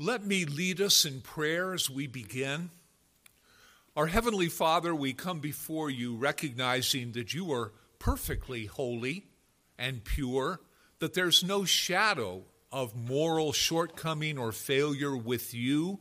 [0.00, 2.70] Let me lead us in prayer as we begin.
[3.96, 9.24] Our Heavenly Father, we come before you recognizing that you are perfectly holy
[9.76, 10.60] and pure,
[11.00, 15.98] that there's no shadow of moral shortcoming or failure with you.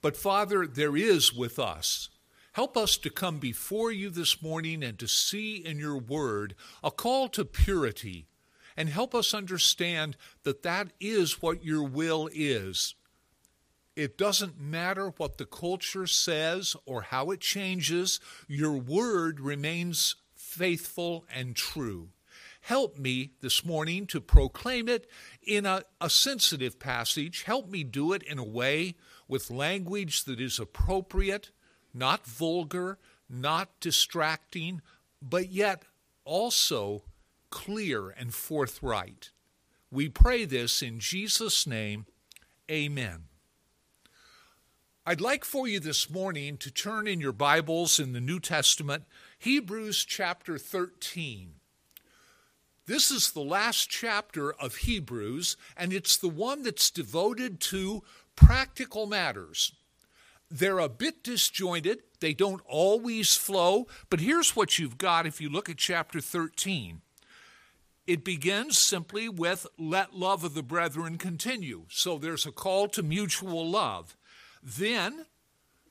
[0.00, 2.10] But Father, there is with us.
[2.52, 6.92] Help us to come before you this morning and to see in your word a
[6.92, 8.28] call to purity,
[8.76, 12.94] and help us understand that that is what your will is
[13.96, 21.24] it doesn't matter what the culture says or how it changes, your word remains faithful
[21.34, 22.10] and true.
[22.60, 25.08] Help me this morning to proclaim it
[25.42, 27.44] in a, a, sensitive passage.
[27.44, 28.96] Help me do it in a way
[29.28, 31.50] with language that is appropriate,
[31.94, 32.98] not vulgar,
[33.30, 34.82] not distracting,
[35.22, 35.84] but yet
[36.24, 37.04] also
[37.50, 39.30] clear and forthright.
[39.90, 42.06] We pray this in Jesus' name.
[42.68, 43.28] Amen.
[45.08, 49.04] I'd like for you this morning to turn in your Bibles in the New Testament,
[49.38, 51.52] Hebrews chapter 13.
[52.86, 58.02] This is the last chapter of Hebrews, and it's the one that's devoted to
[58.34, 59.70] practical matters.
[60.50, 65.48] They're a bit disjointed, they don't always flow, but here's what you've got if you
[65.48, 67.00] look at chapter 13.
[68.08, 71.84] It begins simply with, let love of the brethren continue.
[71.90, 74.16] So there's a call to mutual love.
[74.66, 75.26] Then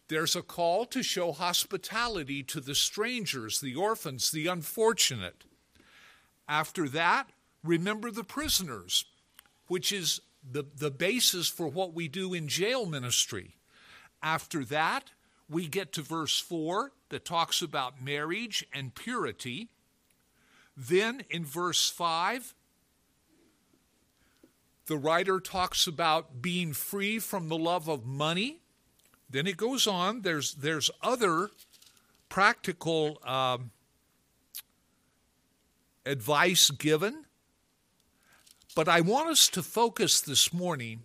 [0.10, 5.46] there's a call to show hospitality to the strangers, the orphans, the unfortunate.
[6.48, 7.30] After that,
[7.64, 9.06] remember the prisoners,
[9.68, 10.20] which is
[10.52, 13.56] the, the basis for what we do in jail ministry.
[14.22, 15.12] After that,
[15.50, 19.70] we get to verse 4 that talks about marriage and purity.
[20.76, 22.54] Then in verse 5,
[24.88, 28.60] the writer talks about being free from the love of money
[29.36, 30.22] then it goes on.
[30.22, 31.50] There's there's other
[32.30, 33.72] practical um,
[36.06, 37.26] advice given,
[38.76, 41.04] but I want us to focus this morning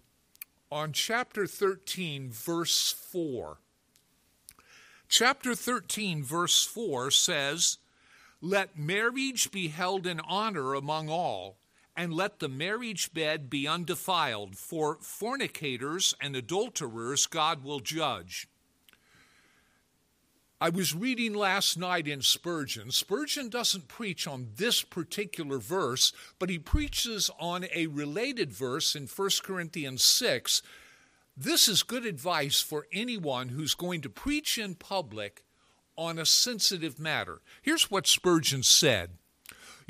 [0.70, 3.58] on chapter 13, verse 4.
[5.08, 7.78] Chapter 13, verse 4 says,
[8.40, 11.59] Let marriage be held in honor among all
[12.00, 18.48] and let the marriage bed be undefiled, for fornicators and adulterers God will judge.
[20.62, 22.90] I was reading last night in Spurgeon.
[22.90, 29.06] Spurgeon doesn't preach on this particular verse, but he preaches on a related verse in
[29.06, 30.62] 1 Corinthians 6.
[31.36, 35.44] This is good advice for anyone who's going to preach in public
[35.98, 37.42] on a sensitive matter.
[37.60, 39.18] Here's what Spurgeon said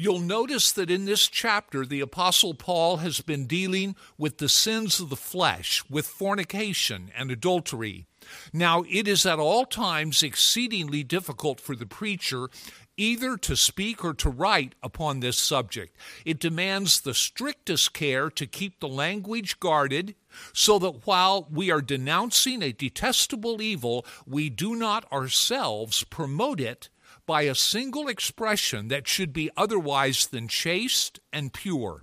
[0.02, 4.98] You'll notice that in this chapter, the Apostle Paul has been dealing with the sins
[4.98, 8.06] of the flesh, with fornication and adultery.
[8.50, 12.48] Now, it is at all times exceedingly difficult for the preacher
[12.96, 15.94] either to speak or to write upon this subject.
[16.24, 20.14] It demands the strictest care to keep the language guarded
[20.54, 26.88] so that while we are denouncing a detestable evil, we do not ourselves promote it
[27.30, 32.02] by a single expression that should be otherwise than chaste and pure.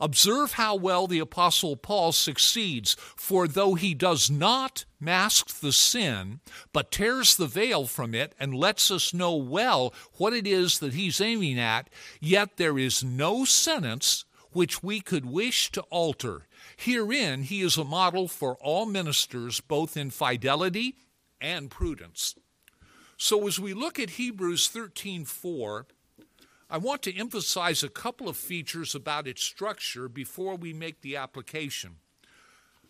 [0.00, 6.38] Observe how well the Apostle Paul succeeds, for though he does not mask the sin,
[6.72, 10.94] but tears the veil from it and lets us know well what it is that
[10.94, 11.90] he's aiming at,
[12.20, 16.46] yet there is no sentence which we could wish to alter.
[16.76, 20.94] Herein he is a model for all ministers, both in fidelity
[21.40, 22.36] and prudence.
[23.16, 25.86] So as we look at Hebrews 13:4,
[26.68, 31.16] I want to emphasize a couple of features about its structure before we make the
[31.16, 31.96] application.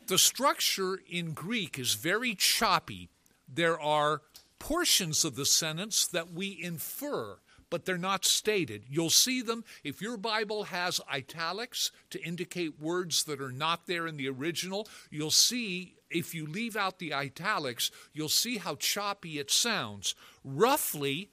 [0.07, 3.09] The structure in Greek is very choppy.
[3.49, 4.23] There are
[4.59, 7.39] portions of the sentence that we infer,
[7.69, 8.85] but they're not stated.
[8.89, 14.07] You'll see them if your Bible has italics to indicate words that are not there
[14.07, 14.89] in the original.
[15.11, 20.15] You'll see if you leave out the italics, you'll see how choppy it sounds.
[20.45, 21.31] Roughly,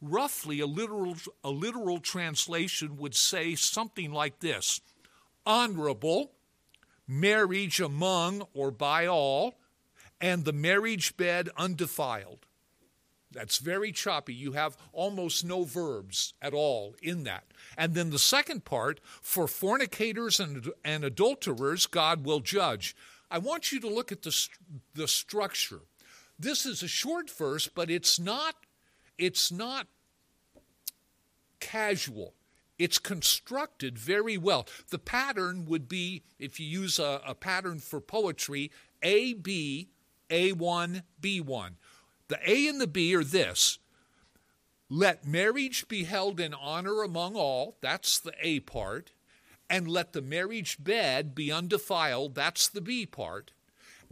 [0.00, 4.80] roughly a literal a literal translation would say something like this:
[5.44, 6.32] honorable
[7.06, 9.54] marriage among or by all,
[10.20, 12.46] and the marriage bed undefiled.
[13.32, 14.34] That's very choppy.
[14.34, 17.44] You have almost no verbs at all in that.
[17.78, 22.94] And then the second part for fornicators and, and adulterers, God will judge.
[23.32, 24.48] I want you to look at the,
[24.94, 25.80] the structure.
[26.38, 28.56] This is a short verse, but it's not,
[29.16, 29.86] it's not
[31.58, 32.34] casual.
[32.78, 34.66] It's constructed very well.
[34.90, 38.70] The pattern would be, if you use a, a pattern for poetry,
[39.02, 39.88] A, B,
[40.28, 41.70] A1, B1.
[42.28, 43.78] The A and the B are this
[44.90, 49.12] let marriage be held in honor among all, that's the A part,
[49.68, 53.52] and let the marriage bed be undefiled, that's the B part.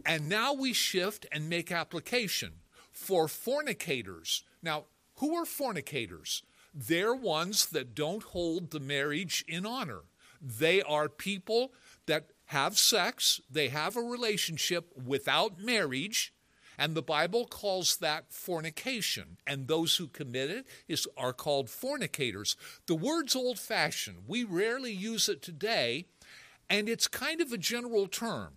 [0.05, 2.53] And now we shift and make application
[2.91, 4.43] for fornicators.
[4.61, 4.85] Now,
[5.17, 6.43] who are fornicators?
[6.73, 10.01] They're ones that don't hold the marriage in honor.
[10.41, 11.73] They are people
[12.07, 16.33] that have sex, they have a relationship without marriage,
[16.81, 19.37] and the Bible calls that fornication.
[19.45, 22.55] And those who commit it is, are called fornicators.
[22.87, 24.23] The word's old fashioned.
[24.25, 26.07] We rarely use it today,
[26.71, 28.53] and it's kind of a general term.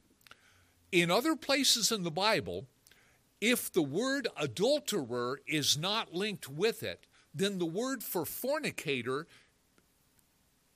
[0.91, 2.65] In other places in the Bible,
[3.43, 9.27] if the word adulterer is not linked with it, then the word for fornicator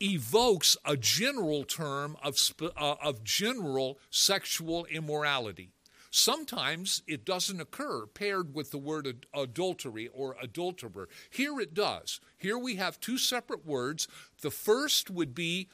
[0.03, 5.71] evokes a general term of, uh, of general sexual immorality.
[6.11, 11.09] Sometimes it doesn't occur paired with the word ad- adultery or adulterer.
[11.31, 12.21] Here it does.
[12.37, 14.09] Here we have two separate words.
[14.41, 15.69] The first would be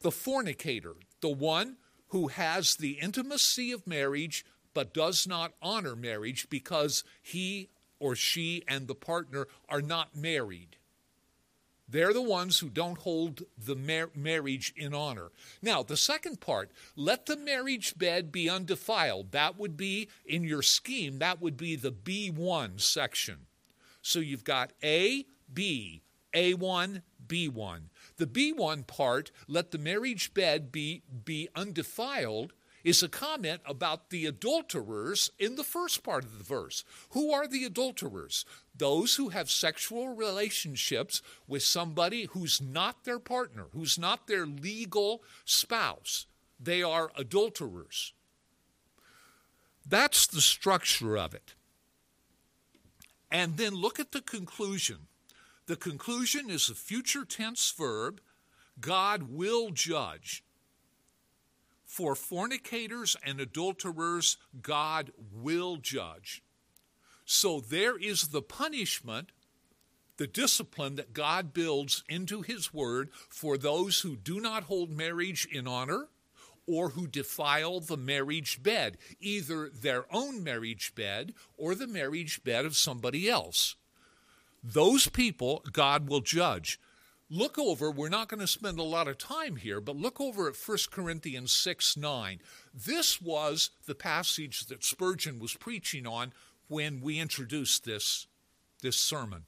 [0.00, 1.76] the fornicator, the one
[2.08, 4.44] who has the intimacy of marriage
[4.74, 10.76] but does not honor marriage because he or she and the partner are not married.
[11.90, 15.32] They're the ones who don't hold the mar- marriage in honor.
[15.60, 19.32] Now, the second part, let the marriage bed be undefiled.
[19.32, 23.46] That would be, in your scheme, that would be the B1 section.
[24.02, 26.02] So you've got A, B,
[26.32, 27.80] A1, B1.
[28.16, 32.52] The B1 part, let the marriage bed be, be undefiled,
[32.84, 36.84] is a comment about the adulterers in the first part of the verse.
[37.10, 38.44] Who are the adulterers?
[38.76, 45.22] Those who have sexual relationships with somebody who's not their partner, who's not their legal
[45.44, 46.26] spouse.
[46.58, 48.12] They are adulterers.
[49.86, 51.54] That's the structure of it.
[53.30, 55.06] And then look at the conclusion.
[55.66, 58.20] The conclusion is a future tense verb
[58.80, 60.42] God will judge.
[61.90, 66.40] For fornicators and adulterers, God will judge.
[67.24, 69.32] So there is the punishment,
[70.16, 75.48] the discipline that God builds into His Word for those who do not hold marriage
[75.50, 76.06] in honor
[76.64, 82.64] or who defile the marriage bed, either their own marriage bed or the marriage bed
[82.64, 83.74] of somebody else.
[84.62, 86.78] Those people God will judge
[87.30, 90.48] look over, we're not going to spend a lot of time here, but look over
[90.48, 92.40] at 1 Corinthians 6 9.
[92.74, 96.32] This was the passage that Spurgeon was preaching on
[96.68, 98.26] when we introduced this,
[98.82, 99.44] this sermon.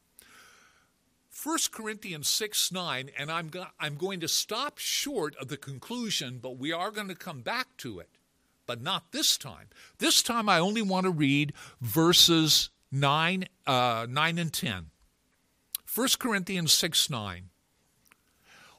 [1.44, 6.38] 1 Corinthians 6 9, and I'm, go- I'm going to stop short of the conclusion,
[6.40, 8.08] but we are going to come back to it.
[8.64, 9.68] But not this time.
[9.98, 14.90] This time I only want to read verses 9, uh, 9 and 10.
[15.94, 17.50] 1 Corinthians 6 9.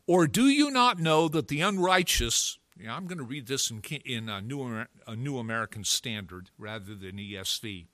[0.05, 2.57] Or do you not know that the unrighteous,
[2.89, 7.15] I'm going to read this in, in a, New, a New American Standard rather than
[7.17, 7.85] ESV.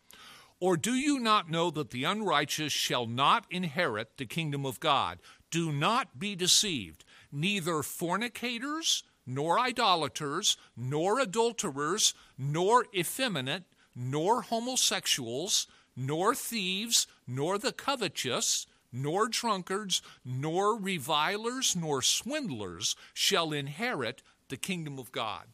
[0.59, 5.19] Or do you not know that the unrighteous shall not inherit the kingdom of God?
[5.51, 7.05] Do not be deceived.
[7.31, 13.63] Neither fornicators, nor idolaters, nor adulterers, nor effeminate,
[13.95, 24.21] nor homosexuals, nor thieves, nor the covetous, nor drunkards, nor revilers, nor swindlers shall inherit
[24.49, 25.45] the kingdom of God.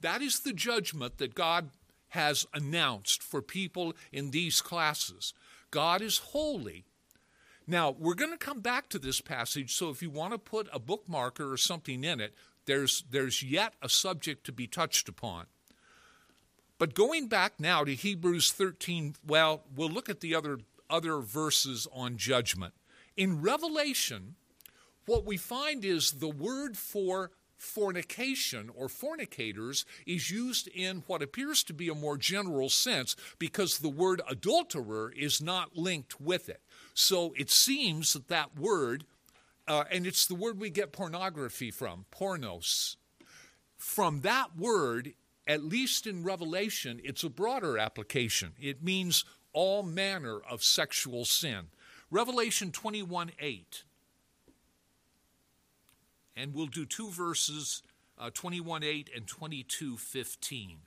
[0.00, 1.70] That is the judgment that God
[2.08, 5.32] has announced for people in these classes.
[5.70, 6.84] God is holy.
[7.66, 10.68] Now, we're going to come back to this passage, so if you want to put
[10.72, 12.34] a bookmarker or something in it,
[12.66, 15.46] there's, there's yet a subject to be touched upon.
[16.78, 20.58] But going back now to Hebrews 13, well, we'll look at the other
[20.92, 22.74] other verses on judgment.
[23.16, 24.36] In Revelation,
[25.06, 31.62] what we find is the word for fornication or fornicators is used in what appears
[31.62, 36.60] to be a more general sense because the word adulterer is not linked with it.
[36.92, 39.04] So it seems that that word,
[39.68, 42.96] uh, and it's the word we get pornography from, pornos.
[43.76, 45.14] From that word,
[45.46, 48.52] at least in Revelation, it's a broader application.
[48.60, 51.66] It means all manner of sexual sin.
[52.10, 53.84] Revelation 21 8.
[56.36, 57.82] And we'll do two verses,
[58.18, 60.78] uh, 21 8 and 22 15.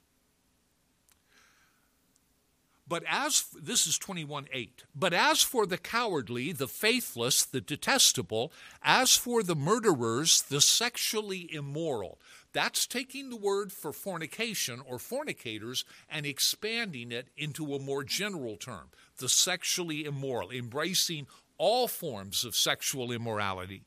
[2.87, 4.83] But as this is 21 8.
[4.93, 11.51] But as for the cowardly, the faithless, the detestable, as for the murderers, the sexually
[11.51, 12.19] immoral.
[12.53, 18.55] That's taking the word for fornication or fornicators and expanding it into a more general
[18.55, 21.25] term the sexually immoral, embracing
[21.57, 23.83] all forms of sexual immorality.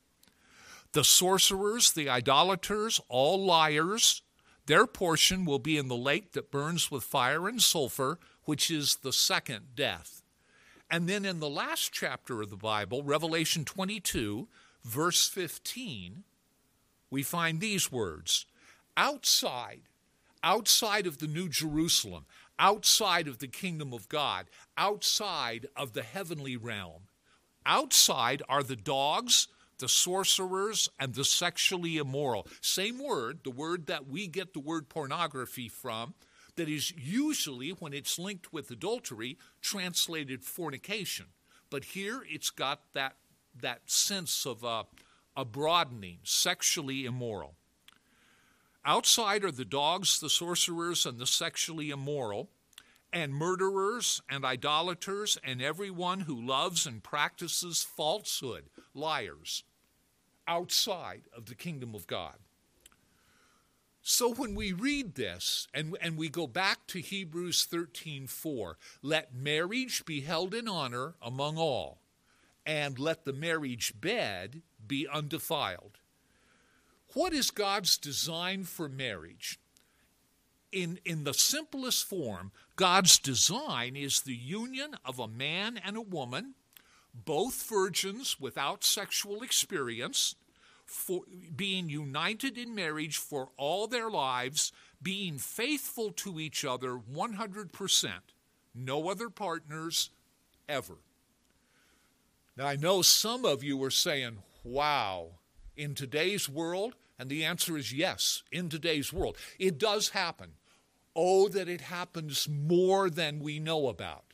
[0.93, 4.23] The sorcerers, the idolaters, all liars,
[4.67, 8.97] their portion will be in the lake that burns with fire and sulfur, which is
[9.02, 10.23] the second death.
[10.90, 14.49] And then in the last chapter of the Bible, Revelation 22,
[14.83, 16.25] verse 15,
[17.11, 18.47] we find these words
[18.97, 19.83] outside,
[20.43, 22.25] outside of the New Jerusalem,
[22.59, 24.47] outside of the kingdom of God,
[24.78, 27.02] outside of the heavenly realm,
[27.67, 32.47] outside are the dogs, the sorcerers, and the sexually immoral.
[32.62, 36.14] Same word, the word that we get the word pornography from
[36.59, 41.27] that is usually, when it's linked with adultery, translated fornication.
[41.71, 43.15] But here it's got that,
[43.61, 44.83] that sense of uh,
[45.37, 47.55] a broadening, sexually immoral.
[48.85, 52.50] Outside are the dogs, the sorcerers, and the sexually immoral,
[53.12, 59.62] and murderers, and idolaters, and everyone who loves and practices falsehood, liars,
[60.49, 62.35] outside of the kingdom of God.
[64.11, 70.03] So when we read this and, and we go back to Hebrews 13:4, let marriage
[70.07, 72.00] be held in honor among all,
[72.65, 75.99] and let the marriage bed be undefiled.
[77.12, 79.61] What is God's design for marriage?
[80.73, 86.00] In, in the simplest form, God's design is the union of a man and a
[86.00, 86.55] woman,
[87.12, 90.35] both virgins without sexual experience,
[90.88, 91.23] for
[91.54, 98.11] being united in marriage for all their lives, being faithful to each other 100%,
[98.75, 100.11] no other partners
[100.68, 100.97] ever.
[102.57, 105.28] Now, I know some of you are saying, wow,
[105.76, 109.37] in today's world, and the answer is yes, in today's world.
[109.59, 110.52] It does happen.
[111.14, 114.28] Oh, that it happens more than we know about.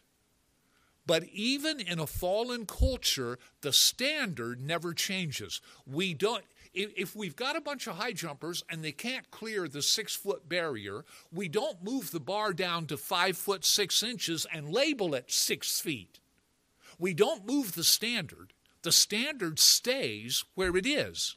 [1.07, 5.61] But even in a fallen culture, the standard never changes.
[5.87, 9.83] We don't, if we've got a bunch of high jumpers and they can't clear the
[9.83, 14.71] six foot barrier, we don't move the bar down to five foot six inches and
[14.73, 16.21] label it six feet.
[16.99, 18.53] We don't move the standard.
[18.83, 21.37] The standard stays where it is.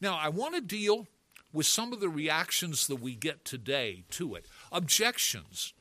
[0.00, 1.06] Now, I want to deal
[1.52, 4.46] with some of the reactions that we get today to it.
[4.70, 5.74] Objections.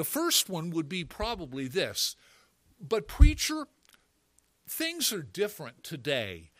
[0.00, 2.16] The first one would be probably this
[2.80, 3.66] But, preacher,
[4.66, 6.52] things are different today.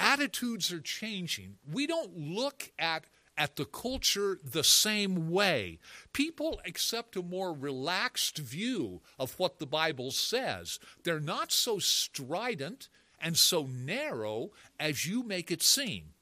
[0.00, 1.58] Attitudes are changing.
[1.64, 3.04] We don't look at
[3.36, 5.78] at the culture the same way.
[6.12, 10.80] People accept a more relaxed view of what the Bible says.
[11.04, 12.88] They're not so strident
[13.20, 14.50] and so narrow
[14.80, 16.14] as you make it seem.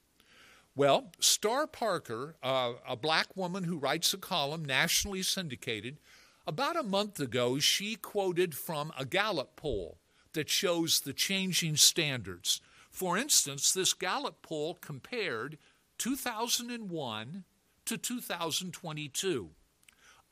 [0.75, 5.97] Well, Star Parker, uh, a black woman who writes a column nationally syndicated,
[6.47, 9.99] about a month ago, she quoted from a Gallup poll
[10.33, 12.61] that shows the changing standards.
[12.91, 15.59] For instance, this Gallup poll compared
[15.99, 17.45] 2001
[17.87, 19.51] to 2022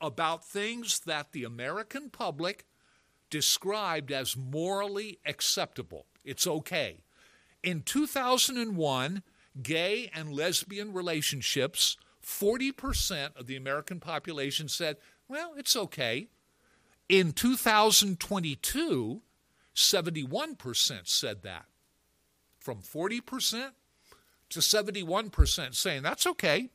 [0.01, 2.65] about things that the American public
[3.29, 6.05] described as morally acceptable.
[6.23, 7.03] It's okay.
[7.63, 9.23] In 2001,
[9.61, 16.27] gay and lesbian relationships, 40% of the American population said, well, it's okay.
[17.09, 19.21] In 2022,
[19.75, 21.65] 71% said that.
[22.59, 23.71] From 40%
[24.49, 26.69] to 71% saying that's okay.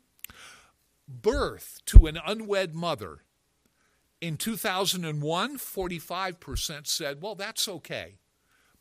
[1.09, 3.25] Birth to an unwed mother.
[4.21, 8.19] In 2001, 45% said, well, that's okay.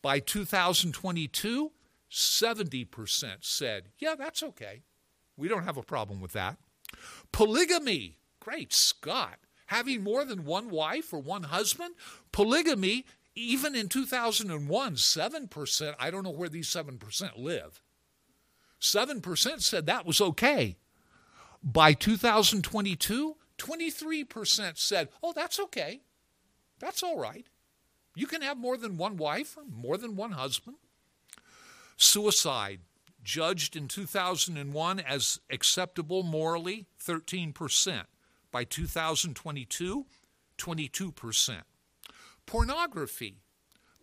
[0.01, 1.71] By 2022,
[2.11, 4.83] 70% said, yeah, that's okay.
[5.37, 6.57] We don't have a problem with that.
[7.31, 9.39] Polygamy, great Scott.
[9.69, 11.93] Having more than one wife or one husband?
[12.31, 17.79] Polygamy, even in 2001, 7%, I don't know where these 7% live.
[18.81, 20.77] 7% said that was okay.
[21.61, 26.01] By 2022, 23% said, oh, that's okay.
[26.79, 27.45] That's all right.
[28.15, 30.77] You can have more than one wife or more than one husband.
[31.95, 32.79] Suicide,
[33.21, 38.05] judged in 2001 as acceptable morally, 13%.
[38.51, 40.05] By 2022,
[40.57, 41.61] 22%.
[42.45, 43.37] Pornography,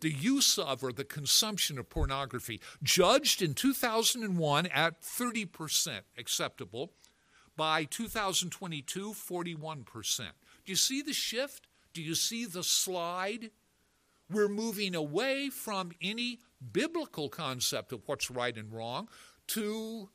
[0.00, 6.92] the use of or the consumption of pornography, judged in 2001 at 30% acceptable.
[7.56, 10.18] By 2022, 41%.
[10.18, 10.24] Do
[10.66, 11.66] you see the shift?
[11.94, 13.50] Do you see the slide?
[14.30, 16.40] We're moving away from any
[16.72, 19.08] biblical concept of what's right and wrong
[19.48, 20.10] to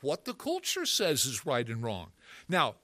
[0.00, 2.12] what the culture says is right and wrong.
[2.48, 2.76] Now,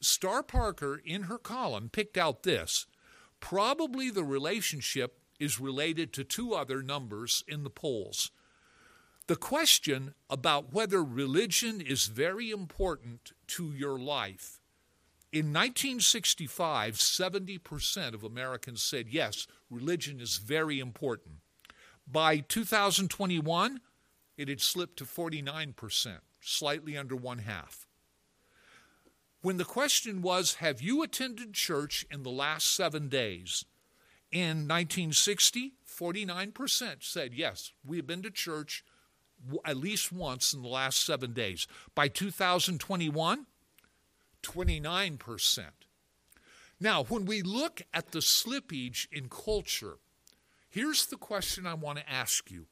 [0.00, 2.86] Star Parker, in her column, picked out this.
[3.40, 8.30] Probably the relationship is related to two other numbers in the polls.
[9.26, 14.60] The question about whether religion is very important to your life.
[15.32, 21.36] In 1965, 70% of Americans said yes, religion is very important.
[22.06, 23.80] By 2021,
[24.36, 27.85] it had slipped to 49%, slightly under one half.
[29.46, 33.64] When the question was, Have you attended church in the last seven days?
[34.32, 38.84] In 1960, 49% said, Yes, we have been to church
[39.64, 41.68] at least once in the last seven days.
[41.94, 43.46] By 2021,
[44.42, 45.64] 29%.
[46.80, 49.98] Now, when we look at the slippage in culture,
[50.68, 52.66] here's the question I want to ask you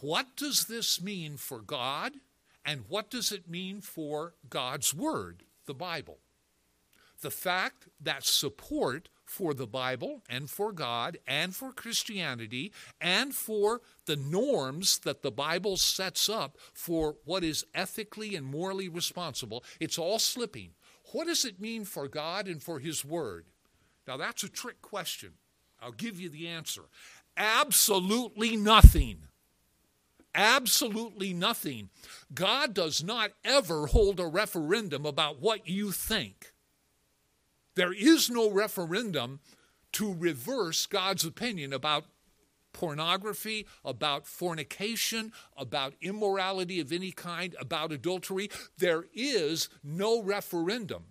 [0.00, 2.14] What does this mean for God,
[2.64, 6.18] and what does it mean for God's Word, the Bible?
[7.20, 13.80] The fact that support for the Bible and for God and for Christianity and for
[14.06, 19.64] the norms that the Bible sets up for what is ethically and morally responsible.
[19.80, 20.70] It's all slipping.
[21.12, 23.46] What does it mean for God and for His Word?
[24.06, 25.32] Now, that's a trick question.
[25.80, 26.82] I'll give you the answer.
[27.36, 29.28] Absolutely nothing.
[30.34, 31.90] Absolutely nothing.
[32.34, 36.52] God does not ever hold a referendum about what you think.
[37.76, 39.40] There is no referendum
[39.92, 42.06] to reverse God's opinion about
[42.72, 48.50] pornography, about fornication, about immorality of any kind, about adultery.
[48.78, 51.04] There is no referendum.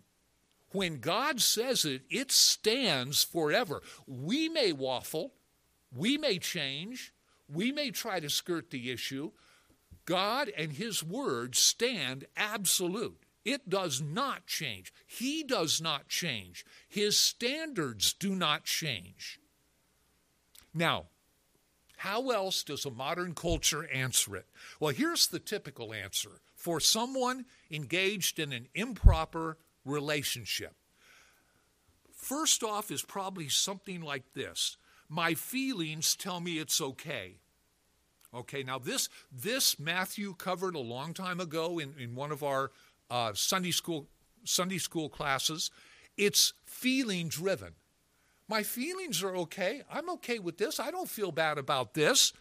[0.71, 3.81] When God says it, it stands forever.
[4.05, 5.33] We may waffle,
[5.95, 7.13] we may change,
[7.51, 9.31] we may try to skirt the issue.
[10.05, 13.23] God and His Word stand absolute.
[13.45, 14.93] It does not change.
[15.05, 16.65] He does not change.
[16.87, 19.39] His standards do not change.
[20.73, 21.07] Now,
[21.97, 24.47] how else does a modern culture answer it?
[24.79, 30.75] Well, here's the typical answer for someone engaged in an improper relationship.
[32.13, 34.77] First off, is probably something like this
[35.09, 37.39] My feelings tell me it's okay.
[38.35, 42.71] Okay, now this, this Matthew covered a long time ago in, in one of our
[43.11, 44.07] uh, Sunday school
[44.43, 45.71] Sunday school classes.
[46.17, 47.73] It's feeling driven.
[48.49, 49.83] My feelings are okay.
[49.91, 50.79] I'm okay with this.
[50.79, 52.33] I don't feel bad about this.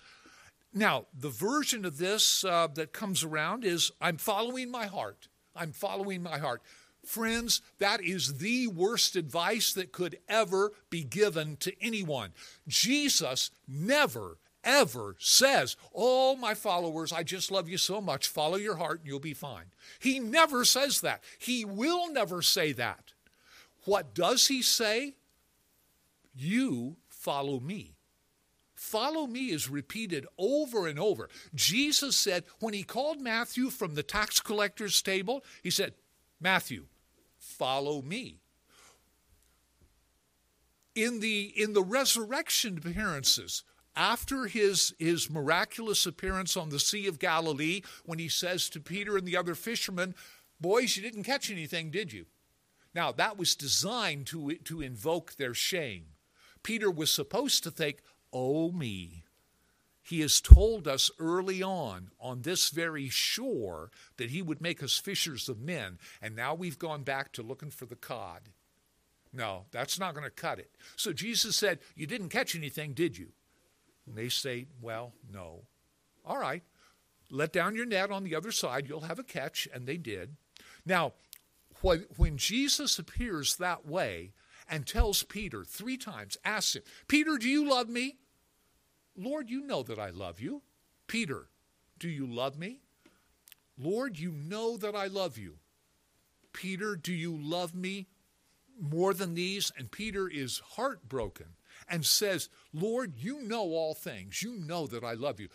[0.75, 5.29] Now, the version of this uh, that comes around is I'm following my heart.
[5.55, 6.63] I'm following my heart.
[7.05, 12.31] Friends, that is the worst advice that could ever be given to anyone.
[12.67, 18.29] Jesus never ever says, Oh, my followers, I just love you so much.
[18.29, 19.67] Follow your heart and you'll be fine.
[19.99, 21.23] He never says that.
[21.39, 23.13] He will never say that.
[23.85, 25.15] What does he say?
[26.35, 27.97] You follow me.
[28.75, 31.29] Follow me is repeated over and over.
[31.55, 35.95] Jesus said, when he called Matthew from the tax collector's table, he said,
[36.41, 36.87] Matthew,
[37.39, 38.41] follow me.
[40.97, 43.63] In the, in the resurrection appearances,
[43.95, 49.17] after his, his miraculous appearance on the Sea of Galilee, when he says to Peter
[49.17, 50.15] and the other fishermen,
[50.61, 52.27] Boys, you didn't catch anything, did you?
[52.95, 56.05] Now, that was designed to, to invoke their shame.
[56.63, 58.03] Peter was supposed to think,
[58.33, 59.25] Oh, me.
[60.03, 64.99] He has told us early on, on this very shore, that he would make us
[64.99, 68.49] fishers of men, and now we've gone back to looking for the cod.
[69.33, 70.71] No, that's not going to cut it.
[70.97, 73.29] So Jesus said, You didn't catch anything, did you?
[74.13, 75.63] And they say, Well, no.
[76.23, 76.63] All right,
[77.31, 79.67] let down your net on the other side, you'll have a catch.
[79.73, 80.37] And they did.
[80.85, 81.15] Now,
[81.81, 84.33] when Jesus appears that way
[84.69, 88.19] and tells Peter three times, asks him, Peter, do you love me?
[89.17, 90.61] Lord, you know that I love you.
[91.07, 91.47] Peter,
[91.99, 92.81] do you love me?
[93.79, 95.57] Lord, you know that I love you.
[96.53, 98.09] Peter, do you love me
[98.79, 99.73] more than these?
[99.79, 101.47] And Peter is heartbroken
[101.93, 104.43] and says, Lord, you know all things.
[104.43, 105.49] You know that I love you.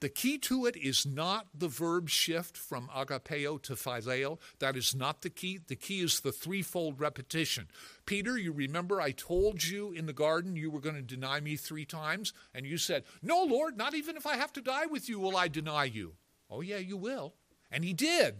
[0.00, 4.38] The key to it is not the verb shift from agapeo to phileo.
[4.60, 5.58] That is not the key.
[5.66, 7.66] The key is the threefold repetition.
[8.06, 11.56] Peter, you remember I told you in the garden you were going to deny me
[11.56, 12.32] three times?
[12.54, 15.36] And you said, No, Lord, not even if I have to die with you will
[15.36, 16.12] I deny you.
[16.48, 17.34] Oh, yeah, you will.
[17.68, 18.36] And he did.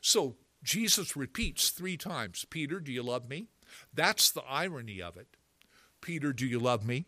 [0.00, 3.46] So Jesus repeats three times Peter, do you love me?
[3.92, 5.36] That's the irony of it.
[6.00, 7.04] Peter, do you love me?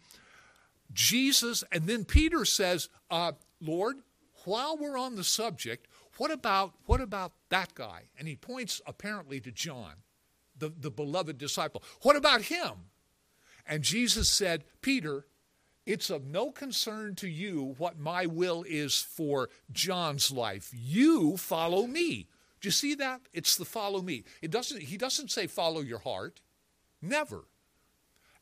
[0.93, 3.97] Jesus, and then Peter says, uh, Lord,
[4.45, 5.87] while we're on the subject,
[6.19, 8.03] what about what about that guy?
[8.19, 9.95] And he points apparently to John,
[10.59, 11.83] the, the beloved disciple.
[12.03, 12.73] What about him?
[13.67, 15.27] And Jesus said, Peter,
[15.87, 20.71] it's of no concern to you what my will is for John's life.
[20.73, 22.29] You follow me.
[22.61, 23.23] Do you see that?
[23.33, 24.25] It's the follow me.
[24.41, 26.41] It doesn't he doesn't say follow your heart.
[27.01, 27.45] Never.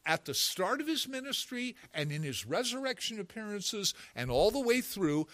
[0.07, 4.81] At the start of his ministry and in his resurrection appearances and all the way
[4.81, 5.27] through,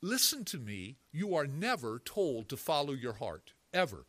[0.00, 4.06] listen to me, you are never told to follow your heart, ever.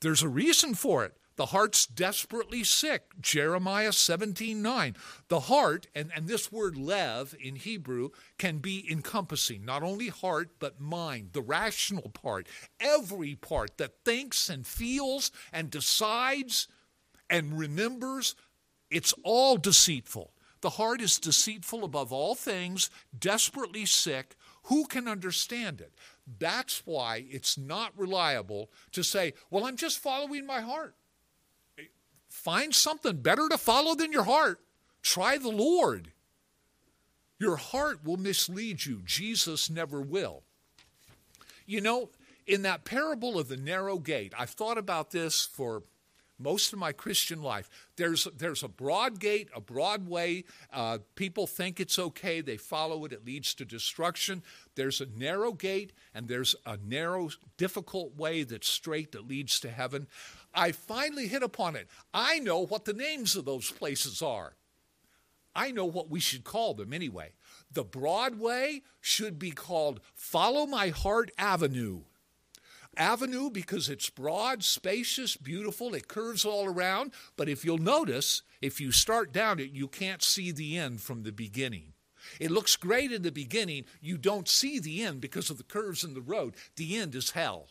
[0.00, 1.16] There's a reason for it.
[1.36, 3.12] The heart's desperately sick.
[3.20, 4.96] Jeremiah 17 9.
[5.28, 10.52] The heart, and, and this word lev in Hebrew can be encompassing, not only heart,
[10.58, 12.48] but mind, the rational part,
[12.80, 16.68] every part that thinks and feels and decides
[17.28, 18.34] and remembers.
[18.96, 20.32] It's all deceitful.
[20.62, 24.36] The heart is deceitful above all things, desperately sick.
[24.64, 25.92] Who can understand it?
[26.38, 30.94] That's why it's not reliable to say, well, I'm just following my heart.
[32.30, 34.60] Find something better to follow than your heart.
[35.02, 36.12] Try the Lord.
[37.38, 39.02] Your heart will mislead you.
[39.04, 40.42] Jesus never will.
[41.66, 42.08] You know,
[42.46, 45.82] in that parable of the narrow gate, I've thought about this for
[46.38, 47.68] most of my Christian life.
[47.96, 50.44] There's, there's a broad gate, a broad way.
[50.72, 52.40] Uh, people think it's okay.
[52.40, 53.12] They follow it.
[53.12, 54.42] It leads to destruction.
[54.74, 59.70] There's a narrow gate, and there's a narrow, difficult way that's straight that leads to
[59.70, 60.06] heaven.
[60.54, 61.88] I finally hit upon it.
[62.12, 64.54] I know what the names of those places are.
[65.54, 67.32] I know what we should call them anyway.
[67.72, 72.02] The broad way should be called Follow My Heart Avenue
[72.96, 75.94] avenue because it's broad, spacious, beautiful.
[75.94, 77.12] It curves all around.
[77.36, 81.22] But if you'll notice, if you start down it, you can't see the end from
[81.22, 81.92] the beginning.
[82.40, 83.84] It looks great in the beginning.
[84.00, 86.54] You don't see the end because of the curves in the road.
[86.76, 87.68] The end is hell.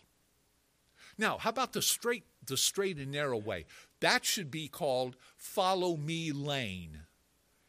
[1.18, 3.66] Now, how about the straight, the straight and narrow way?
[4.02, 7.02] That should be called follow me lane.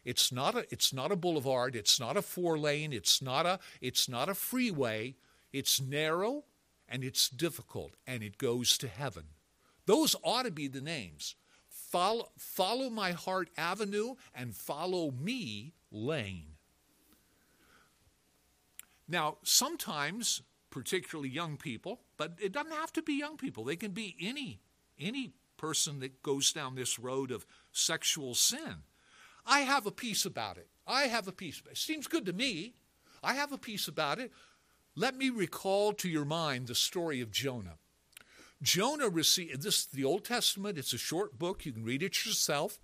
[0.04, 1.74] It's not a, it's not a boulevard.
[1.74, 2.92] It's not a four lane.
[2.92, 5.16] It's not a, it's not a freeway.
[5.52, 6.44] It's narrow
[6.88, 9.24] and it's difficult and it goes to heaven.
[9.86, 11.34] Those ought to be the names.
[11.68, 16.56] Follow, follow my heart avenue and follow me lane.
[19.08, 23.64] Now, sometimes, particularly young people, but it doesn't have to be young people.
[23.64, 24.60] They can be any
[24.98, 28.82] any person that goes down this road of sexual sin.
[29.46, 30.68] I have a peace about it.
[30.86, 31.62] I have a peace.
[31.70, 32.74] It seems good to me.
[33.22, 34.32] I have a peace about it.
[34.98, 37.74] Let me recall to your mind the story of Jonah.
[38.62, 42.24] Jonah received this is the Old Testament, it's a short book, you can read it
[42.24, 42.78] yourself.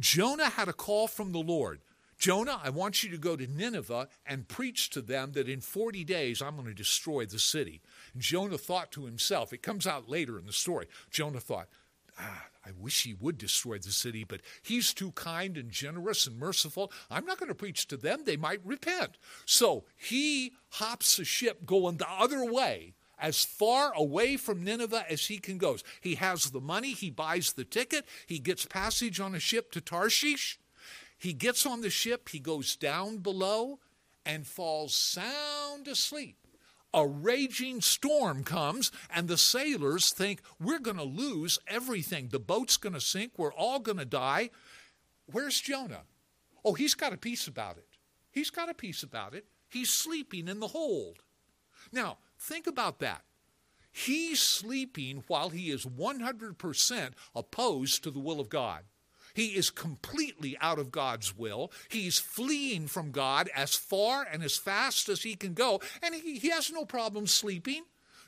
[0.00, 1.80] Jonah had a call from the Lord.
[2.18, 6.02] Jonah, I want you to go to Nineveh and preach to them that in 40
[6.02, 7.80] days I'm going to destroy the city.
[8.12, 10.86] And Jonah thought to himself, it comes out later in the story.
[11.10, 11.68] Jonah thought,
[12.18, 16.38] ah, I wish he would destroy the city, but he's too kind and generous and
[16.38, 16.92] merciful.
[17.10, 18.20] I'm not going to preach to them.
[18.24, 19.18] They might repent.
[19.44, 25.26] So he hops a ship going the other way, as far away from Nineveh as
[25.26, 25.76] he can go.
[26.00, 29.80] He has the money, he buys the ticket, he gets passage on a ship to
[29.80, 30.58] Tarshish.
[31.18, 33.78] He gets on the ship, he goes down below
[34.26, 36.41] and falls sound asleep
[36.94, 42.28] a raging storm comes, and the sailors think we're going to lose everything.
[42.28, 43.32] The boat's going to sink.
[43.36, 44.50] We're all going to die.
[45.26, 46.02] Where's Jonah?
[46.64, 47.88] Oh, he's got a peace about it.
[48.30, 49.46] He's got a peace about it.
[49.68, 51.22] He's sleeping in the hold.
[51.92, 53.22] Now, think about that.
[53.90, 58.84] He's sleeping while he is 100% opposed to the will of God.
[59.34, 61.72] He is completely out of God's will.
[61.88, 66.38] He's fleeing from God as far and as fast as he can go, and he,
[66.38, 67.84] he has no problem sleeping.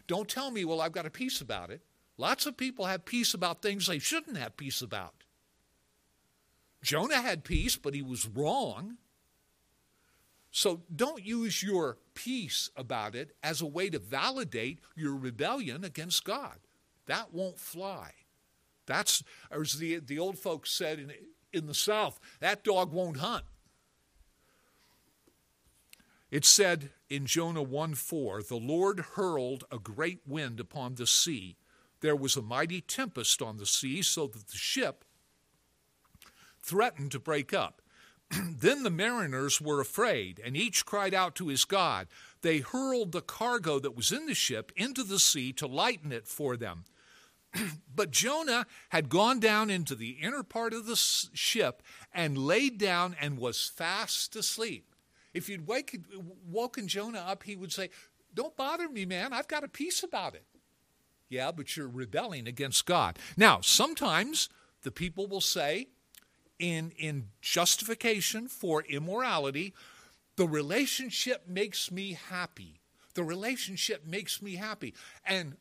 [0.06, 1.82] Don't tell me, well, I've got a peace about it.
[2.16, 5.14] Lots of people have peace about things they shouldn't have peace about.
[6.82, 8.98] Jonah had peace, but he was wrong.
[10.50, 16.24] So don't use your peace about it as a way to validate your rebellion against
[16.24, 16.58] God.
[17.06, 18.12] That won't fly.
[18.86, 21.12] That's, as the, the old folks said in,
[21.52, 23.44] in the South, that dog won't hunt.
[26.30, 31.56] It said in Jonah 1 4, the Lord hurled a great wind upon the sea.
[32.00, 35.04] There was a mighty tempest on the sea, so that the ship
[36.60, 37.80] threatened to break up.
[38.30, 42.08] then the mariners were afraid, and each cried out to his God.
[42.42, 46.26] They hurled the cargo that was in the ship into the sea to lighten it
[46.26, 46.84] for them.
[47.94, 53.16] but Jonah had gone down into the inner part of the ship and laid down
[53.20, 54.94] and was fast asleep.
[55.32, 55.98] If you'd wake,
[56.48, 57.90] woken Jonah up, he would say,
[58.32, 59.32] Don't bother me, man.
[59.32, 60.44] I've got a peace about it.
[61.28, 63.18] Yeah, but you're rebelling against God.
[63.36, 64.48] Now, sometimes
[64.82, 65.88] the people will say,
[66.58, 69.74] in, in justification for immorality,
[70.36, 72.80] the relationship makes me happy.
[73.14, 74.94] The relationship makes me happy.
[75.26, 75.56] And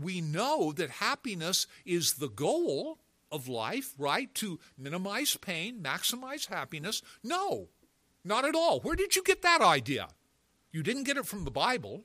[0.00, 2.98] we know that happiness is the goal
[3.30, 4.32] of life, right?
[4.36, 7.02] To minimize pain, maximize happiness.
[7.22, 7.68] No,
[8.24, 8.80] not at all.
[8.80, 10.08] Where did you get that idea?
[10.72, 12.04] You didn't get it from the Bible.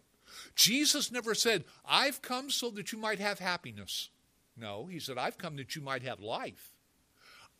[0.55, 4.09] Jesus never said, I've come so that you might have happiness.
[4.55, 6.71] No, he said, I've come that you might have life.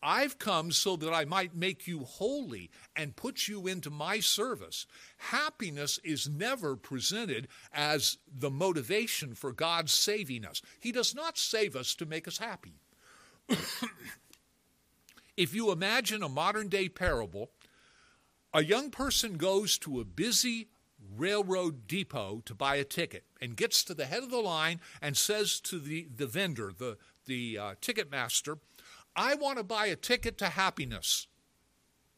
[0.02, 4.86] I've come so that I might make you holy and put you into my service.
[5.16, 10.60] Happiness is never presented as the motivation for God saving us.
[10.80, 12.74] He does not save us to make us happy.
[15.36, 17.50] if you imagine a modern day parable,
[18.52, 20.68] a young person goes to a busy
[21.16, 25.16] railroad depot to buy a ticket and gets to the head of the line and
[25.16, 28.58] says to the, the vendor, the, the uh, ticket master,
[29.14, 31.26] I want to buy a ticket to happiness.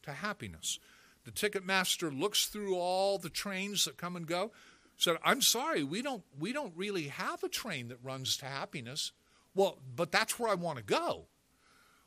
[0.02, 0.78] To happiness.
[1.24, 4.52] The ticket master looks through all the trains that come and go.
[4.96, 9.12] Said, I'm sorry, we don't we don't really have a train that runs to happiness.
[9.54, 11.26] Well, but that's where I want to go.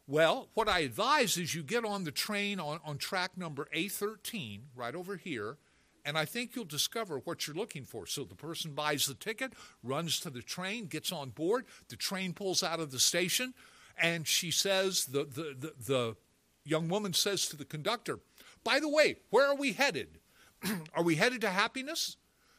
[0.07, 4.61] Well, what I advise is you get on the train on, on track number A13,
[4.73, 5.57] right over here,
[6.05, 8.05] and I think you'll discover what you're looking for.
[8.05, 9.51] So the person buys the ticket,
[9.83, 13.53] runs to the train, gets on board, the train pulls out of the station,
[13.97, 16.15] and she says, the, the, the, the
[16.63, 18.19] young woman says to the conductor,
[18.63, 20.19] By the way, where are we headed?
[20.93, 22.17] are we headed to happiness?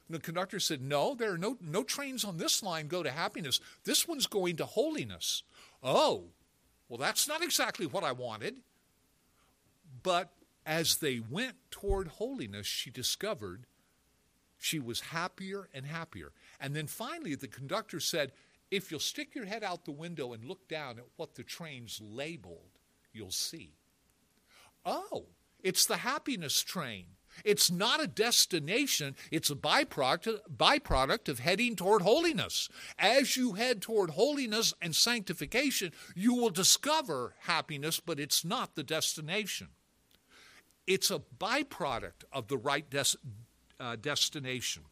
[0.08, 3.10] And the conductor said, No, there are no, no trains on this line go to
[3.10, 3.60] happiness.
[3.84, 5.42] This one's going to holiness.
[5.82, 6.24] Oh,
[6.88, 8.60] well, that's not exactly what I wanted.
[10.02, 10.30] But
[10.64, 13.66] as they went toward holiness, she discovered
[14.58, 16.32] she was happier and happier.
[16.60, 18.32] And then finally, the conductor said,
[18.70, 22.00] if you'll stick your head out the window and look down at what the train's
[22.02, 22.78] labeled,
[23.12, 23.72] you'll see.
[24.84, 25.26] Oh,
[25.62, 27.06] it's the happiness train.
[27.44, 32.68] It's not a destination, it's a byproduct, byproduct of heading toward holiness.
[32.98, 38.82] As you head toward holiness and sanctification, you will discover happiness, but it's not the
[38.82, 39.68] destination.
[40.86, 43.18] It's a byproduct of the right des-
[43.78, 44.84] uh, destination.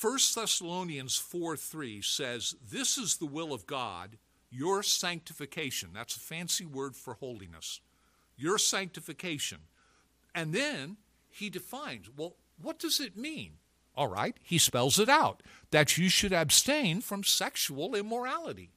[0.00, 5.90] 1 Thessalonians 4 3 says, This is the will of God, your sanctification.
[5.92, 7.80] That's a fancy word for holiness.
[8.36, 9.58] Your sanctification.
[10.34, 10.98] And then
[11.30, 13.54] he defines, well, what does it mean?
[13.96, 18.70] All right, he spells it out that you should abstain from sexual immorality.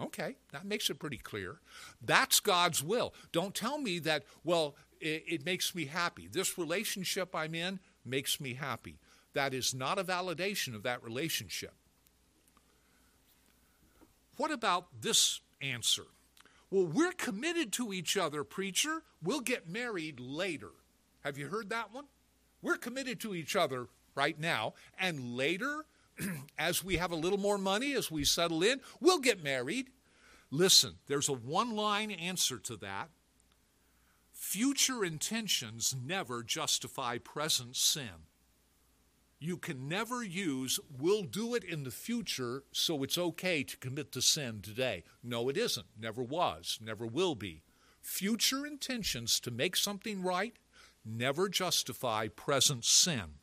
[0.00, 1.60] Okay, that makes it pretty clear.
[2.00, 3.12] That's God's will.
[3.32, 6.26] Don't tell me that, well, it, it makes me happy.
[6.26, 8.98] This relationship I'm in makes me happy
[9.36, 11.74] that is not a validation of that relationship.
[14.38, 16.04] What about this answer?
[16.70, 19.02] Well, we're committed to each other, preacher.
[19.22, 20.70] We'll get married later.
[21.20, 22.06] Have you heard that one?
[22.62, 25.84] We're committed to each other right now, and later,
[26.58, 29.90] as we have a little more money, as we settle in, we'll get married.
[30.50, 33.10] Listen, there's a one line answer to that.
[34.32, 38.24] Future intentions never justify present sin
[39.46, 44.12] you can never use, we'll do it in the future, so it's okay to commit
[44.12, 45.04] the sin today.
[45.22, 45.86] No, it isn't.
[45.98, 46.78] Never was.
[46.82, 47.62] Never will be.
[48.02, 50.56] Future intentions to make something right
[51.04, 53.38] never justify present sin.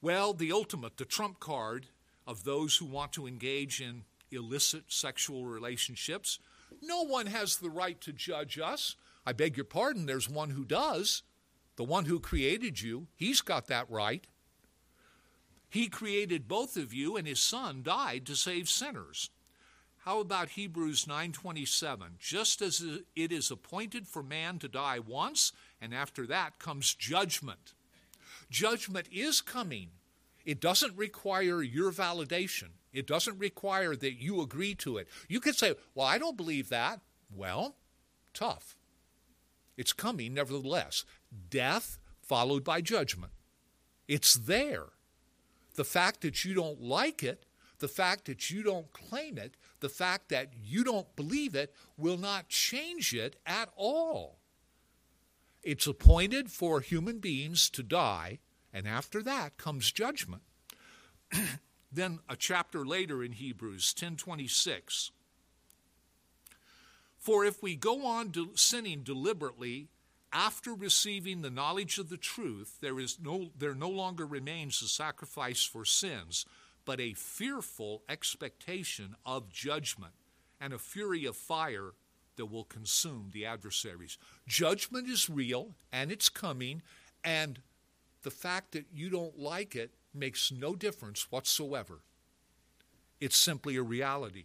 [0.00, 1.86] Well, the ultimate, the trump card
[2.26, 6.38] of those who want to engage in illicit sexual relationships,
[6.82, 8.96] no one has the right to judge us.
[9.26, 11.22] I beg your pardon, there's one who does
[11.76, 14.26] the one who created you, he's got that right.
[15.68, 19.30] He created both of you and his son died to save sinners.
[20.04, 22.18] How about Hebrews 9:27?
[22.18, 22.80] Just as
[23.16, 27.72] it is appointed for man to die once and after that comes judgment.
[28.50, 29.90] Judgment is coming.
[30.44, 32.68] It doesn't require your validation.
[32.92, 35.08] It doesn't require that you agree to it.
[35.26, 37.76] You could say, "Well, I don't believe that." Well,
[38.34, 38.76] tough.
[39.76, 41.04] It's coming nevertheless
[41.50, 43.32] death followed by judgment.
[44.08, 44.86] It's there.
[45.74, 47.46] The fact that you don't like it,
[47.78, 52.16] the fact that you don't claim it, the fact that you don't believe it will
[52.16, 54.38] not change it at all.
[55.62, 58.38] It's appointed for human beings to die,
[58.72, 60.42] and after that comes judgment.
[61.92, 65.10] Then a chapter later in Hebrews 10:26.
[67.24, 69.88] For if we go on de- sinning deliberately
[70.30, 74.88] after receiving the knowledge of the truth, there is no there no longer remains a
[74.88, 76.44] sacrifice for sins,
[76.84, 80.12] but a fearful expectation of judgment
[80.60, 81.92] and a fury of fire
[82.36, 84.18] that will consume the adversaries.
[84.46, 86.82] Judgment is real and it's coming,
[87.24, 87.58] and
[88.20, 92.00] the fact that you don't like it makes no difference whatsoever.
[93.18, 94.44] It's simply a reality.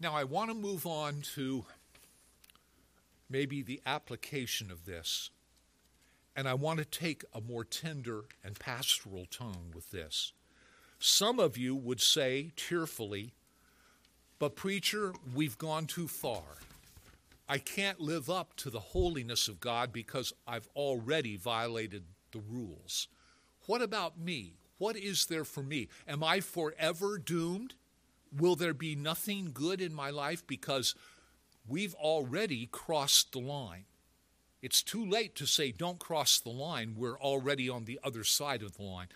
[0.00, 1.66] Now, I want to move on to
[3.28, 5.28] maybe the application of this.
[6.34, 10.32] And I want to take a more tender and pastoral tone with this.
[10.98, 13.34] Some of you would say tearfully,
[14.38, 16.42] but preacher, we've gone too far.
[17.46, 23.08] I can't live up to the holiness of God because I've already violated the rules.
[23.66, 24.54] What about me?
[24.78, 25.88] What is there for me?
[26.08, 27.74] Am I forever doomed?
[28.36, 30.94] Will there be nothing good in my life because
[31.66, 33.84] we've already crossed the line?
[34.62, 36.94] It's too late to say, don't cross the line.
[36.96, 39.08] We're already on the other side of the line.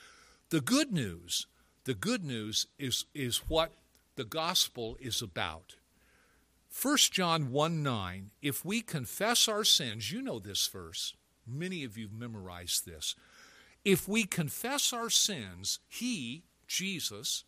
[0.50, 1.46] The good news,
[1.85, 3.72] the good news is, is what
[4.16, 5.77] the gospel is about.
[6.83, 11.14] 1 John 1 9, if we confess our sins, you know this verse,
[11.46, 13.14] many of you memorized this.
[13.85, 17.44] If we confess our sins, He, Jesus,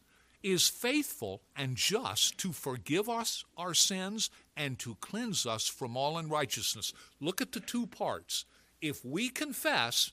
[0.47, 6.17] is faithful and just to forgive us our sins and to cleanse us from all
[6.17, 6.93] unrighteousness.
[7.21, 8.45] Look at the two parts.
[8.81, 10.13] If we confess,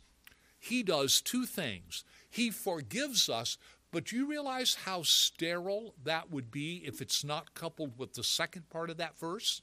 [0.60, 2.04] He does two things.
[2.28, 3.60] He forgives us,
[3.92, 8.24] but do you realize how sterile that would be if it's not coupled with the
[8.24, 9.62] second part of that verse?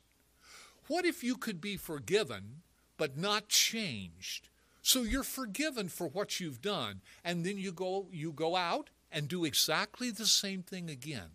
[0.86, 2.62] What if you could be forgiven
[2.96, 4.48] but not changed?
[4.82, 9.28] So you're forgiven for what you've done, and then you go you go out and
[9.28, 11.30] do exactly the same thing again.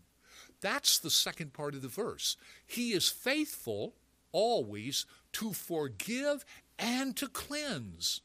[0.62, 2.38] That's the second part of the verse.
[2.66, 3.94] He is faithful
[4.32, 6.46] always to forgive
[6.78, 8.22] and to cleanse,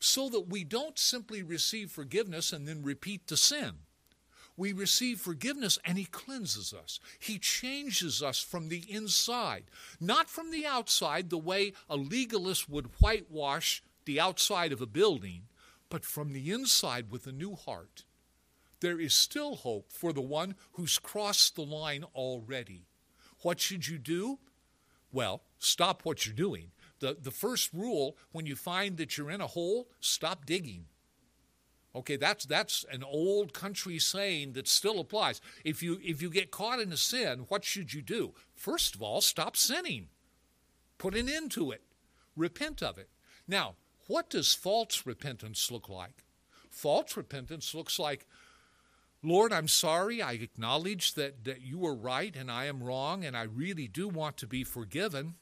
[0.00, 3.78] so that we don't simply receive forgiveness and then repeat the sin
[4.56, 7.00] we receive forgiveness and He cleanses us.
[7.18, 9.64] He changes us from the inside,
[10.00, 15.42] not from the outside, the way a legalist would whitewash the outside of a building,
[15.88, 18.04] but from the inside with a new heart.
[18.82, 22.88] There is still hope for the one who's crossed the line already.
[23.42, 24.40] What should you do?
[25.12, 26.72] Well, stop what you're doing.
[26.98, 30.86] The, the first rule when you find that you're in a hole, stop digging.
[31.94, 35.40] Okay, that's that's an old country saying that still applies.
[35.64, 38.34] If you if you get caught in a sin, what should you do?
[38.56, 40.08] First of all, stop sinning.
[40.98, 41.82] Put an end to it.
[42.34, 43.10] Repent of it.
[43.46, 43.76] Now,
[44.08, 46.24] what does false repentance look like?
[46.72, 48.26] False repentance looks like,
[49.22, 50.20] Lord, I'm sorry.
[50.20, 54.08] I acknowledge that, that you were right and I am wrong, and I really do
[54.08, 55.34] want to be forgiven.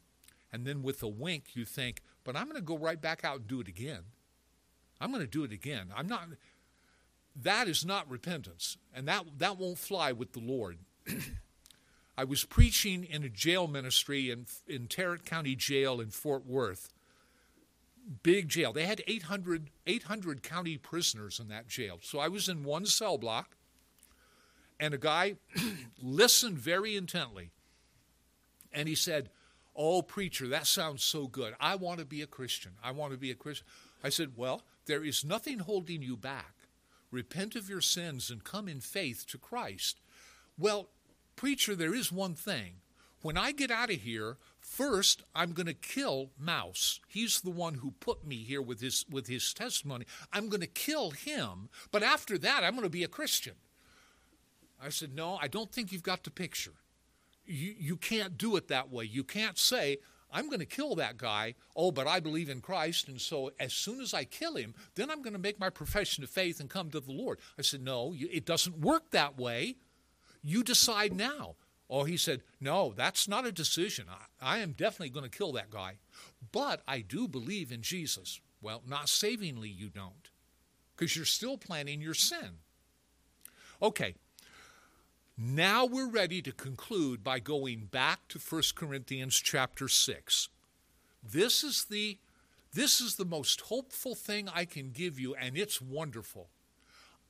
[0.52, 3.36] And then with a wink, you think, but I'm going to go right back out
[3.36, 4.02] and do it again.
[5.00, 5.88] I'm going to do it again.
[5.96, 6.28] I'm not.
[7.34, 10.78] That is not repentance, and that that won't fly with the Lord.
[12.18, 16.92] I was preaching in a jail ministry in in Tarrant County Jail in Fort Worth.
[18.22, 18.72] Big jail.
[18.72, 21.98] They had 800, 800 county prisoners in that jail.
[22.02, 23.56] So I was in one cell block,
[24.80, 25.36] and a guy
[26.02, 27.50] listened very intently.
[28.72, 29.28] And he said,
[29.76, 31.54] Oh, preacher, that sounds so good.
[31.60, 32.72] I want to be a Christian.
[32.82, 33.66] I want to be a Christian.
[34.02, 36.54] I said, Well, there is nothing holding you back.
[37.12, 40.00] Repent of your sins and come in faith to Christ.
[40.58, 40.88] Well,
[41.36, 42.76] preacher, there is one thing.
[43.22, 47.00] When I get out of here, first I'm going to kill Mouse.
[47.06, 50.06] He's the one who put me here with his with his testimony.
[50.32, 53.54] I'm going to kill him, but after that I'm going to be a Christian.
[54.82, 56.74] I said, "No, I don't think you've got the picture.
[57.44, 59.04] You you can't do it that way.
[59.04, 59.98] You can't say,
[60.32, 61.54] I'm going to kill that guy.
[61.74, 63.08] Oh, but I believe in Christ.
[63.08, 66.24] And so as soon as I kill him, then I'm going to make my profession
[66.24, 67.40] of faith and come to the Lord.
[67.58, 69.76] I said, No, it doesn't work that way.
[70.42, 71.56] You decide now.
[71.88, 74.06] Oh, he said, No, that's not a decision.
[74.08, 75.96] I, I am definitely going to kill that guy.
[76.52, 78.40] But I do believe in Jesus.
[78.62, 80.28] Well, not savingly, you don't,
[80.94, 82.58] because you're still planning your sin.
[83.83, 84.14] Okay,
[85.42, 90.50] now we're ready to conclude by going back to 1 Corinthians chapter 6.
[91.22, 92.18] This is the
[92.74, 96.48] this is the most hopeful thing I can give you and it's wonderful.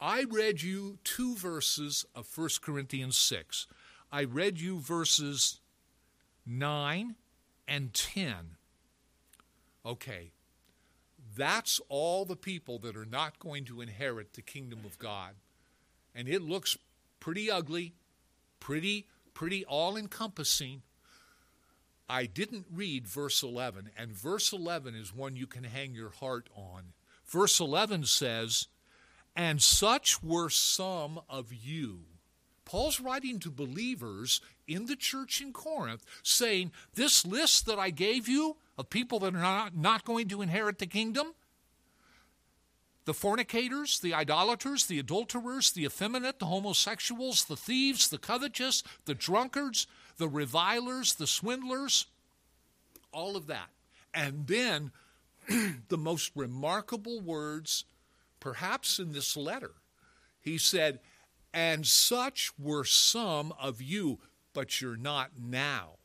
[0.00, 3.68] I read you two verses of 1 Corinthians 6.
[4.10, 5.60] I read you verses
[6.44, 7.14] 9
[7.68, 8.34] and 10.
[9.86, 10.32] Okay,
[11.36, 15.34] that's all the people that are not going to inherit the kingdom of God.
[16.12, 16.76] And it looks
[17.20, 17.94] pretty ugly,
[18.60, 20.82] pretty, pretty all encompassing.
[22.08, 26.48] I didn't read verse 11, and verse 11 is one you can hang your heart
[26.54, 26.92] on.
[27.24, 28.66] Verse 11 says,
[29.36, 32.00] And such were some of you.
[32.64, 38.28] Paul's writing to believers in the church in Corinth, saying, This list that I gave
[38.28, 41.34] you of people that are not, not going to inherit the kingdom,
[43.04, 49.14] the fornicators, the idolaters, the adulterers, the effeminate, the homosexuals, the thieves, the covetous, the
[49.14, 49.86] drunkards,
[50.18, 52.06] the revilers, the swindlers,
[53.12, 53.70] all of that.
[54.12, 54.92] And then
[55.88, 57.84] the most remarkable words,
[58.38, 59.72] perhaps in this letter,
[60.40, 61.00] he said,
[61.54, 64.18] And such were some of you,
[64.52, 65.96] but you're not now.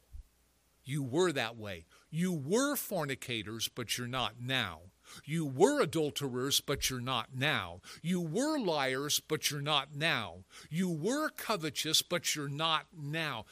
[0.83, 1.85] You were that way.
[2.09, 4.81] You were fornicators, but you're not now.
[5.23, 7.81] You were adulterers, but you're not now.
[8.01, 10.43] You were liars, but you're not now.
[10.69, 13.45] You were covetous, but you're not now.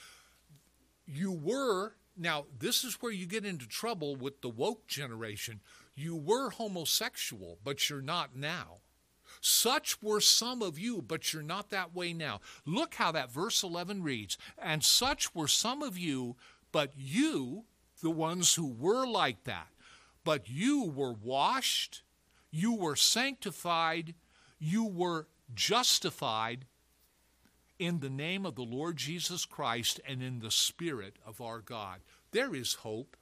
[1.06, 5.62] You were, now, this is where you get into trouble with the woke generation.
[5.96, 8.78] You were homosexual, but you're not now.
[9.42, 12.40] Such were some of you, but you're not that way now.
[12.66, 14.38] Look how that verse 11 reads.
[14.58, 16.36] And such were some of you,
[16.72, 17.66] but you,
[18.02, 19.68] the ones who were like that,
[20.24, 22.04] but you were washed,
[22.52, 24.16] you were sanctified,
[24.60, 26.66] you were justified
[27.80, 32.00] in the name of the Lord Jesus Christ and in the Spirit of our God.
[32.32, 33.18] There is hope.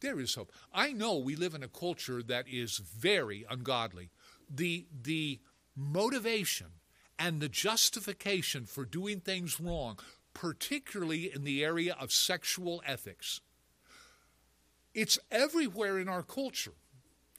[0.00, 0.52] There is hope.
[0.72, 4.10] I know we live in a culture that is very ungodly.
[4.54, 5.40] The, the
[5.74, 6.66] motivation
[7.18, 9.98] and the justification for doing things wrong,
[10.34, 13.40] particularly in the area of sexual ethics,
[14.94, 16.74] it's everywhere in our culture.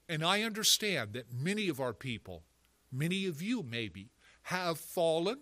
[0.08, 2.44] And I understand that many of our people,
[2.92, 4.12] many of you maybe,
[4.44, 5.40] have fallen.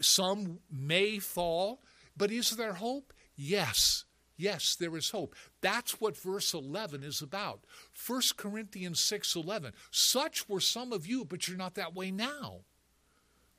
[0.00, 1.80] Some may fall.
[2.16, 3.12] But is there hope?
[3.34, 4.04] Yes.
[4.36, 5.34] Yes, there is hope.
[5.60, 7.60] That's what verse 11 is about.
[7.94, 9.72] 1 Corinthians 6:11.
[9.90, 12.64] Such were some of you, but you're not that way now.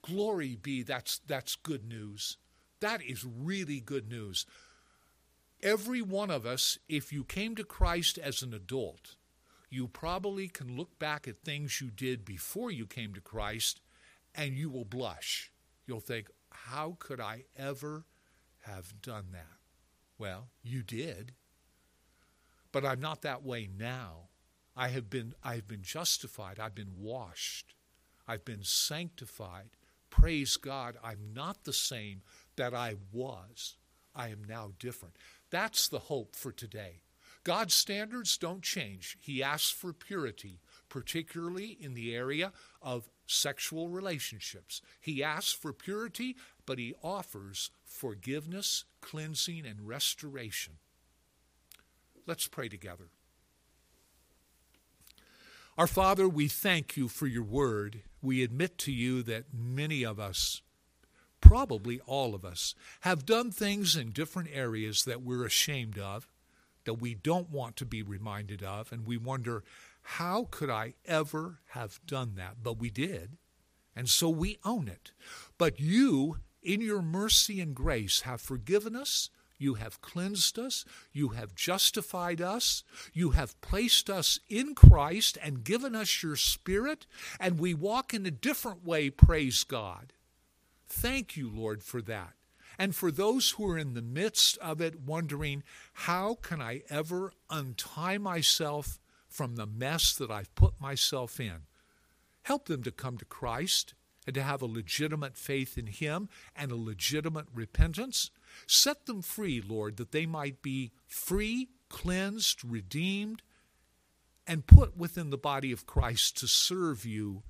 [0.02, 2.38] Glory be, that's that's good news.
[2.82, 4.46] That is really good news.
[5.64, 9.16] Every one of us, if you came to Christ as an adult,
[9.70, 13.82] you probably can look back at things you did before you came to Christ
[14.34, 15.52] and you will blush.
[15.88, 18.06] You'll think, How could I ever
[18.62, 19.58] have done that?
[20.18, 21.34] Well, you did.
[22.72, 24.30] But I'm not that way now.
[24.76, 26.60] I have been I have been justified.
[26.60, 27.74] I've been washed.
[28.28, 29.70] I've been sanctified.
[30.10, 32.22] Praise God, I'm not the same
[32.56, 33.78] that I was.
[34.16, 35.18] I am now different.
[35.56, 37.04] That's the hope for today.
[37.46, 39.18] God's standards don't change.
[39.22, 42.52] He asks for purity, particularly in the area
[42.82, 44.82] of sexual relationships.
[45.00, 46.36] He asks for purity,
[46.66, 50.74] but he offers forgiveness, cleansing, and restoration.
[52.28, 53.08] Let's pray together.
[55.78, 58.02] Our Father, we thank you for your word.
[58.22, 60.62] We admit to you that many of us
[61.56, 66.28] probably all of us, have done things in different areas that we're ashamed of,
[66.84, 69.64] that we don't want to be reminded of, and we wonder,
[70.02, 72.56] how could I ever have done that?
[72.62, 73.38] But we did,
[73.96, 75.14] and so we own it.
[75.58, 79.30] But you, in your mercy and grace, have forgiven us.
[79.58, 80.84] You have cleansed us.
[81.14, 82.84] You have justified us.
[83.14, 87.06] You have placed us in Christ and given us your Spirit.
[87.40, 90.12] And we walk in a different way, praise God.
[90.96, 92.36] Thank you, Lord, for that.
[92.80, 97.34] And for those who are in the midst of it, wondering, how can I ever
[97.50, 101.64] untie myself from the mess that I've put myself in?
[102.44, 103.94] Help them to come to Christ
[104.26, 108.32] and to have a legitimate faith in Him and a legitimate repentance.
[108.66, 113.42] Set them free, Lord, that they might be free, cleansed, redeemed,
[114.48, 117.44] and put within the body of Christ to serve you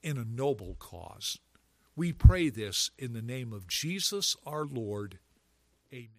[0.00, 1.40] in a noble cause.
[1.98, 5.18] We pray this in the name of Jesus our Lord.
[5.92, 6.18] Amen.